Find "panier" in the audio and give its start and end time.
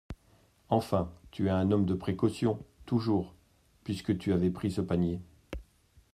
4.81-5.21